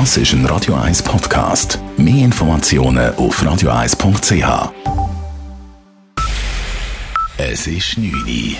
Das 0.00 0.16
ist 0.16 0.32
ein 0.32 0.44
Radio 0.46 0.74
1 0.74 1.04
Podcast. 1.04 1.78
Mehr 1.96 2.24
Informationen 2.24 3.14
auf 3.14 3.40
radio1.ch. 3.40 4.72
Es 7.38 7.68
ist 7.68 7.96
9 7.96 8.12
Uhr. 8.12 8.56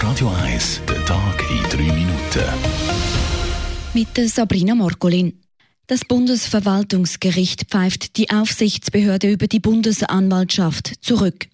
Radio 0.00 0.32
1, 0.44 0.82
der 0.88 1.04
Tag 1.06 1.44
in 1.50 1.88
3 1.88 1.92
Minuten. 1.92 2.44
Mit 3.94 4.30
Sabrina 4.30 4.76
Morgolin. 4.76 5.40
Das 5.88 6.04
Bundesverwaltungsgericht 6.04 7.64
pfeift 7.68 8.16
die 8.16 8.30
Aufsichtsbehörde 8.30 9.28
über 9.28 9.48
die 9.48 9.58
Bundesanwaltschaft 9.58 11.04
zurück. 11.04 11.48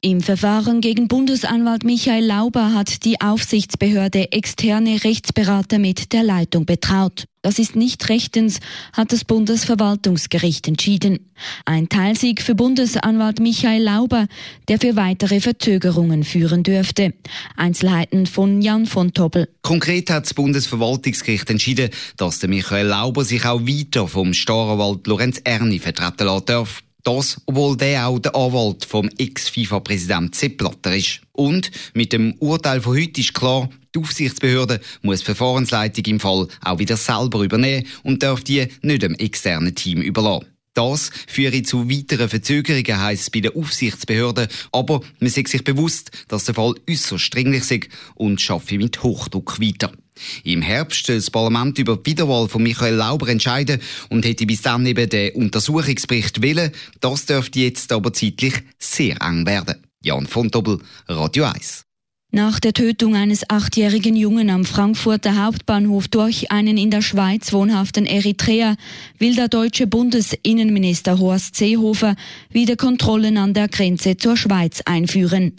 Im 0.00 0.20
Verfahren 0.20 0.80
gegen 0.80 1.08
Bundesanwalt 1.08 1.84
Michael 1.84 2.24
Lauber 2.24 2.72
hat 2.72 3.04
die 3.04 3.20
Aufsichtsbehörde 3.20 4.32
externe 4.32 5.02
Rechtsberater 5.02 5.78
mit 5.78 6.12
der 6.12 6.22
Leitung 6.22 6.66
betraut. 6.66 7.24
Das 7.42 7.60
ist 7.60 7.76
nicht 7.76 8.08
rechtens, 8.08 8.58
hat 8.92 9.12
das 9.12 9.24
Bundesverwaltungsgericht 9.24 10.66
entschieden. 10.66 11.30
Ein 11.64 11.88
Teilsieg 11.88 12.42
für 12.42 12.56
Bundesanwalt 12.56 13.38
Michael 13.38 13.84
Lauber, 13.84 14.26
der 14.66 14.80
für 14.80 14.96
weitere 14.96 15.40
Verzögerungen 15.40 16.24
führen 16.24 16.64
dürfte. 16.64 17.14
Einzelheiten 17.56 18.26
von 18.26 18.62
Jan 18.62 18.86
von 18.86 19.14
Tobbel. 19.14 19.48
Konkret 19.62 20.10
hat 20.10 20.24
das 20.24 20.34
Bundesverwaltungsgericht 20.34 21.48
entschieden, 21.48 21.90
dass 22.16 22.40
der 22.40 22.48
Michael 22.48 22.88
Lauber 22.88 23.24
sich 23.24 23.44
auch 23.44 23.60
weiter 23.60 24.08
vom 24.08 24.34
Staranwalt 24.34 25.06
Lorenz 25.06 25.40
Erni 25.44 25.78
vertreten 25.78 26.26
lassen 26.26 26.46
darf. 26.46 26.82
Das, 27.06 27.40
obwohl 27.46 27.76
der 27.76 28.08
auch 28.08 28.18
der 28.18 28.34
Anwalt 28.34 28.84
vom 28.84 29.08
Ex-FIFA-Präsident 29.16 30.34
Sepp 30.34 30.58
Blatter 30.58 30.96
ist. 30.96 31.20
Und 31.30 31.70
mit 31.94 32.12
dem 32.12 32.34
Urteil 32.40 32.80
von 32.80 32.96
heute 32.96 33.20
ist 33.20 33.32
klar, 33.32 33.70
die 33.94 34.00
Aufsichtsbehörde 34.00 34.80
muss 35.02 35.20
die 35.20 35.26
Verfahrensleitung 35.26 36.04
im 36.06 36.18
Fall 36.18 36.48
auch 36.64 36.80
wieder 36.80 36.96
selber 36.96 37.42
übernehmen 37.42 37.86
und 38.02 38.24
darf 38.24 38.42
die 38.42 38.66
nicht 38.82 39.02
dem 39.02 39.14
externen 39.14 39.76
Team 39.76 40.02
überlassen. 40.02 40.55
Das 40.76 41.10
führe 41.26 41.62
zu 41.62 41.88
weiteren 41.88 42.28
Verzögerungen, 42.28 43.00
heisst 43.00 43.22
es 43.22 43.30
bei 43.30 43.40
der 43.40 43.56
Aufsichtsbehörde. 43.56 44.46
Aber 44.72 45.00
man 45.20 45.26
ist 45.26 45.34
sich 45.34 45.64
bewusst, 45.64 46.10
dass 46.28 46.44
der 46.44 46.54
Fall 46.54 46.74
äußerst 46.88 47.34
dringlich 47.34 47.70
ist 47.70 47.88
und 48.14 48.42
schaffe 48.42 48.76
mit 48.76 49.02
Hochdruck 49.02 49.58
weiter. 49.58 49.90
Im 50.44 50.60
Herbst 50.60 51.06
soll 51.06 51.16
das 51.16 51.30
Parlament 51.30 51.78
über 51.78 51.96
die 51.96 52.10
Wiederwahl 52.10 52.46
von 52.48 52.62
Michael 52.62 52.94
Lauber 52.94 53.28
entscheiden 53.28 53.80
und 54.10 54.26
hätte 54.26 54.44
bis 54.44 54.60
dann 54.60 54.84
eben 54.84 55.08
den 55.08 55.34
Untersuchungsbericht 55.34 56.42
willen. 56.42 56.72
Das 57.00 57.24
dürfte 57.24 57.60
jetzt 57.60 57.90
aber 57.90 58.12
zeitlich 58.12 58.54
sehr 58.78 59.16
eng 59.22 59.46
werden. 59.46 59.82
Jan 60.02 60.26
von 60.26 60.50
Dobbel, 60.50 60.80
Radio 61.08 61.44
1. 61.44 61.86
Nach 62.32 62.58
der 62.58 62.72
Tötung 62.72 63.14
eines 63.14 63.48
achtjährigen 63.48 64.16
Jungen 64.16 64.50
am 64.50 64.64
Frankfurter 64.64 65.42
Hauptbahnhof 65.44 66.08
durch 66.08 66.50
einen 66.50 66.76
in 66.76 66.90
der 66.90 67.00
Schweiz 67.00 67.52
wohnhaften 67.52 68.04
Eritreer 68.04 68.76
will 69.18 69.36
der 69.36 69.46
deutsche 69.46 69.86
Bundesinnenminister 69.86 71.20
Horst 71.20 71.54
Seehofer 71.54 72.16
wieder 72.50 72.74
Kontrollen 72.74 73.38
an 73.38 73.54
der 73.54 73.68
Grenze 73.68 74.16
zur 74.16 74.36
Schweiz 74.36 74.82
einführen. 74.84 75.52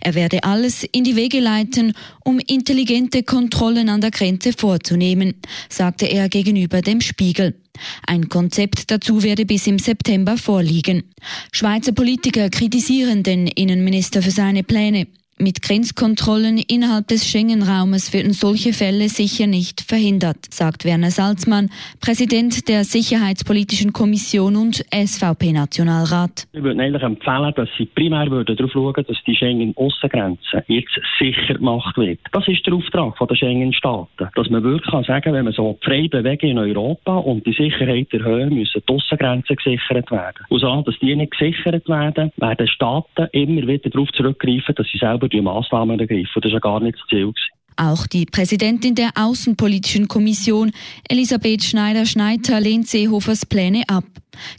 Er 0.00 0.14
werde 0.14 0.44
alles 0.44 0.84
in 0.84 1.02
die 1.02 1.16
Wege 1.16 1.40
leiten, 1.40 1.92
um 2.24 2.38
intelligente 2.38 3.24
Kontrollen 3.24 3.88
an 3.88 4.00
der 4.00 4.12
Grenze 4.12 4.52
vorzunehmen, 4.52 5.34
sagte 5.68 6.06
er 6.06 6.28
gegenüber 6.28 6.82
dem 6.82 7.00
Spiegel. 7.00 7.60
Ein 8.06 8.28
Konzept 8.28 8.92
dazu 8.92 9.24
werde 9.24 9.44
bis 9.44 9.66
im 9.66 9.80
September 9.80 10.38
vorliegen. 10.38 11.02
Schweizer 11.50 11.92
Politiker 11.92 12.48
kritisieren 12.48 13.24
den 13.24 13.48
Innenminister 13.48 14.22
für 14.22 14.30
seine 14.30 14.62
Pläne. 14.62 15.08
Mit 15.42 15.60
Grenzkontrollen 15.60 16.56
innerhalb 16.56 17.08
des 17.08 17.28
Schengen-Raumes 17.28 18.14
würden 18.14 18.32
solche 18.32 18.72
Fälle 18.72 19.08
sicher 19.08 19.48
nicht 19.48 19.80
verhindert, 19.80 20.36
sagt 20.50 20.84
Werner 20.84 21.10
Salzmann, 21.10 21.68
Präsident 22.00 22.68
der 22.68 22.84
Sicherheitspolitischen 22.84 23.92
Kommission 23.92 24.54
und 24.54 24.84
SVP-Nationalrat. 24.94 26.46
Wir 26.52 26.62
würden 26.62 26.80
eigentlich 26.80 27.02
empfehlen, 27.02 27.52
dass 27.56 27.68
Sie 27.76 27.86
primär 27.86 28.26
darauf 28.26 28.70
schauen, 28.70 28.94
dass 28.94 29.16
die 29.26 29.34
Schengen-Aussengrenze 29.34 30.62
jetzt 30.68 31.00
sicher 31.18 31.54
gemacht 31.54 31.96
wird. 31.96 32.20
Das 32.30 32.46
ist 32.46 32.64
der 32.64 32.74
Auftrag 32.74 33.18
der 33.18 33.34
Schengen-Staaten. 33.34 34.21
Dass 34.34 34.48
man 34.48 34.62
wirklich 34.62 34.90
kann 34.90 35.04
sagen, 35.04 35.34
wenn 35.34 35.44
man 35.44 35.52
so 35.52 35.78
frei 35.82 36.08
bewegen 36.08 36.50
in 36.50 36.58
Europa 36.58 37.16
und 37.18 37.46
die 37.46 37.52
Sicherheit 37.52 38.12
erhöhen, 38.12 38.54
müssen 38.54 38.82
die 38.88 38.92
Aussengrenzen 38.92 39.56
gesichert 39.56 40.10
werden. 40.10 40.46
Und 40.48 40.60
so, 40.60 40.82
dass 40.82 40.98
die 41.00 41.14
nicht 41.14 41.32
gesichert 41.32 41.88
werden, 41.88 42.32
werden 42.36 42.68
Staaten 42.68 43.28
immer 43.32 43.66
wieder 43.66 43.90
darauf 43.90 44.10
zurückgreifen, 44.12 44.74
dass 44.74 44.86
sie 44.90 44.98
selber 44.98 45.28
die 45.28 45.40
Massnahmen 45.40 46.00
ergreifen. 46.00 46.40
Das 46.40 46.44
war 46.44 46.52
ja 46.52 46.58
gar 46.60 46.80
nicht 46.80 46.98
das 46.98 47.06
Ziel. 47.08 47.32
Auch 47.76 48.06
die 48.06 48.26
Präsidentin 48.26 48.94
der 48.94 49.10
Außenpolitischen 49.14 50.08
Kommission, 50.08 50.72
Elisabeth 51.08 51.64
Schneider-Schneiter, 51.64 52.60
lehnt 52.60 52.86
Seehofers 52.86 53.46
Pläne 53.46 53.82
ab. 53.88 54.04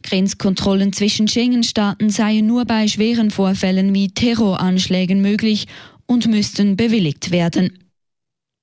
Grenzkontrollen 0.04 0.94
zwischen 0.94 1.28
Schengen-Staaten 1.28 2.10
seien 2.10 2.48
nur 2.48 2.66
bei 2.66 2.88
schweren 2.88 3.32
Vorfällen 3.32 3.94
wie 3.94 4.10
Terroranschlägen 4.10 5.22
möglich 5.22 5.68
und 6.06 6.28
müssten 6.28 6.76
bewilligt 6.76 7.32
werden. 7.32 7.83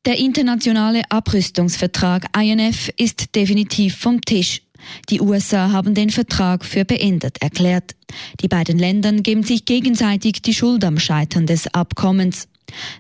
Der 0.07 0.19
internationale 0.19 1.03
Abrüstungsvertrag 1.11 2.35
INF 2.35 2.91
ist 2.97 3.35
definitiv 3.35 3.99
vom 3.99 4.23
Tisch. 4.23 4.63
Die 5.11 5.21
USA 5.21 5.73
haben 5.73 5.95
den 5.95 6.09
Vertrag 6.09 6.65
für 6.65 6.87
beendet 6.87 7.43
erklärt. 7.43 7.95
Die 8.41 8.49
beiden 8.49 8.79
Länder 8.79 9.13
geben 9.13 9.43
sich 9.43 9.67
gegenseitig 9.67 10.41
die 10.41 10.55
Schuld 10.55 10.85
am 10.87 10.99
Scheitern 10.99 11.47
des 11.47 11.67
Abkommens. 11.75 12.49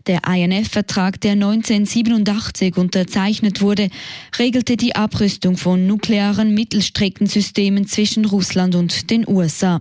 Der 0.06 0.26
INF-Vertrag, 0.26 1.18
der 1.22 1.32
1987 1.32 2.76
unterzeichnet 2.76 3.62
wurde, 3.62 3.88
regelte 4.38 4.76
die 4.76 4.94
Abrüstung 4.94 5.56
von 5.56 5.86
nuklearen 5.86 6.52
Mittelstreckensystemen 6.52 7.86
zwischen 7.86 8.26
Russland 8.26 8.74
und 8.74 9.10
den 9.10 9.26
USA. 9.26 9.80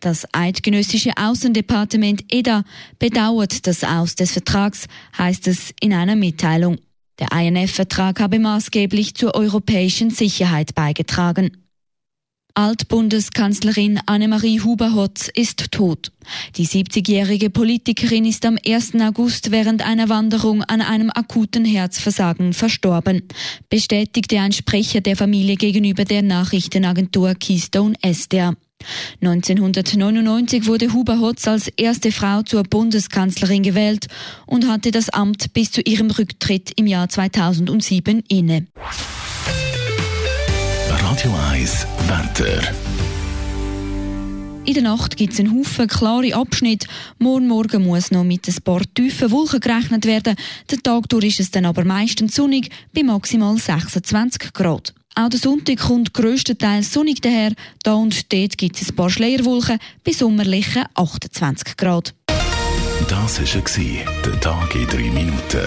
Das 0.00 0.26
eidgenössische 0.32 1.12
Außendepartement 1.16 2.24
EDA 2.32 2.64
bedauert 2.98 3.66
das 3.66 3.84
Aus 3.84 4.14
des 4.14 4.32
Vertrags, 4.32 4.86
heißt 5.16 5.48
es 5.48 5.74
in 5.80 5.92
einer 5.92 6.16
Mitteilung. 6.16 6.78
Der 7.18 7.32
INF-Vertrag 7.32 8.20
habe 8.20 8.38
maßgeblich 8.38 9.14
zur 9.14 9.34
europäischen 9.34 10.10
Sicherheit 10.10 10.74
beigetragen. 10.74 11.67
Altbundeskanzlerin 12.58 14.00
Annemarie 14.06 14.60
Huber-Hotz 14.60 15.30
ist 15.32 15.70
tot. 15.70 16.10
Die 16.56 16.66
70-jährige 16.66 17.50
Politikerin 17.50 18.24
ist 18.24 18.44
am 18.44 18.58
1. 18.66 18.96
August 18.96 19.52
während 19.52 19.86
einer 19.86 20.08
Wanderung 20.08 20.64
an 20.64 20.80
einem 20.80 21.12
akuten 21.14 21.64
Herzversagen 21.64 22.52
verstorben, 22.54 23.22
bestätigte 23.70 24.40
ein 24.40 24.50
Sprecher 24.50 25.00
der 25.00 25.14
Familie 25.14 25.54
gegenüber 25.54 26.04
der 26.04 26.22
Nachrichtenagentur 26.22 27.36
Keystone 27.36 27.94
SDR. 28.02 28.56
1999 29.22 30.66
wurde 30.66 30.92
Huber 30.92 31.20
Hotz 31.20 31.46
als 31.46 31.68
erste 31.68 32.10
Frau 32.10 32.42
zur 32.42 32.64
Bundeskanzlerin 32.64 33.62
gewählt 33.62 34.08
und 34.46 34.66
hatte 34.66 34.90
das 34.90 35.10
Amt 35.10 35.52
bis 35.52 35.70
zu 35.70 35.80
ihrem 35.82 36.10
Rücktritt 36.10 36.72
im 36.74 36.88
Jahr 36.88 37.08
2007 37.08 38.24
inne. 38.28 38.66
Radio 41.18 41.36
1 41.50 41.86
Wetter. 42.06 42.62
In 44.64 44.74
der 44.74 44.84
Nacht 44.84 45.16
gibt 45.16 45.32
es 45.32 45.40
einen 45.40 45.52
Haufen 45.52 45.88
klare 45.88 46.32
Abschnitte. 46.32 46.86
Morgen 47.18 47.48
Morgen 47.48 47.84
muss 47.84 48.12
noch 48.12 48.22
mit 48.22 48.46
ein 48.46 48.54
paar 48.62 48.82
tiefen 48.94 49.32
Wolken 49.32 49.58
gerechnet 49.58 50.06
werden. 50.06 50.36
Der 50.70 50.78
Tag 50.78 51.08
durch 51.08 51.24
ist 51.24 51.40
es 51.40 51.50
dann 51.50 51.64
aber 51.64 51.84
meistens 51.84 52.36
sonnig 52.36 52.70
bei 52.94 53.02
maximal 53.02 53.58
26 53.58 54.52
Grad. 54.52 54.94
Auch 55.16 55.28
der 55.28 55.40
Sonntag 55.40 55.78
kommt 55.78 56.14
grösstenteils 56.14 56.92
sonnig 56.92 57.20
daher. 57.20 57.52
Da 57.82 57.94
und 57.94 58.32
dort 58.32 58.56
gibt 58.56 58.80
es 58.80 58.90
ein 58.90 58.94
paar 58.94 59.10
Schleierwolken 59.10 59.80
bei 60.04 60.12
sommerlichen 60.12 60.84
28 60.94 61.76
Grad. 61.76 62.14
Das 63.08 63.40
war 63.40 64.24
der 64.24 64.40
Tag 64.40 64.72
in 64.76 64.86
drei 64.86 65.10
Minuten. 65.10 65.66